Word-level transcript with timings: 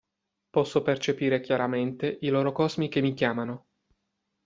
Posso 0.49 0.81
percepire 0.81 1.41
chiaramente 1.41 2.17
i 2.21 2.29
loro 2.29 2.51
cosmi 2.51 2.89
che 2.89 3.01
mi 3.01 3.13
chiamano! 3.13 3.67